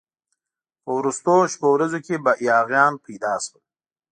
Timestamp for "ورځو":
1.73-1.99